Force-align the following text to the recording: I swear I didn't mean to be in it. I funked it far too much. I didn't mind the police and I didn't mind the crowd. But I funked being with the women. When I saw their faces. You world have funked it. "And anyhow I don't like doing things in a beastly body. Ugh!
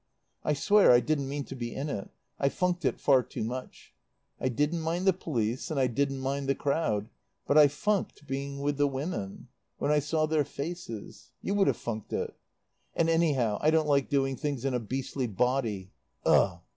I 0.43 0.53
swear 0.53 0.91
I 0.91 0.99
didn't 0.99 1.29
mean 1.29 1.43
to 1.43 1.53
be 1.55 1.75
in 1.75 1.87
it. 1.87 2.09
I 2.39 2.49
funked 2.49 2.85
it 2.85 2.99
far 2.99 3.21
too 3.21 3.43
much. 3.43 3.93
I 4.39 4.49
didn't 4.49 4.81
mind 4.81 5.05
the 5.05 5.13
police 5.13 5.69
and 5.69 5.79
I 5.79 5.85
didn't 5.85 6.21
mind 6.21 6.49
the 6.49 6.55
crowd. 6.55 7.07
But 7.45 7.59
I 7.59 7.67
funked 7.67 8.25
being 8.25 8.61
with 8.61 8.77
the 8.77 8.87
women. 8.87 9.49
When 9.77 9.91
I 9.91 9.99
saw 9.99 10.25
their 10.25 10.43
faces. 10.43 11.29
You 11.43 11.53
world 11.53 11.67
have 11.67 11.77
funked 11.77 12.13
it. 12.13 12.33
"And 12.95 13.11
anyhow 13.11 13.59
I 13.61 13.69
don't 13.69 13.87
like 13.87 14.09
doing 14.09 14.35
things 14.37 14.65
in 14.65 14.73
a 14.73 14.79
beastly 14.79 15.27
body. 15.27 15.91
Ugh! 16.25 16.59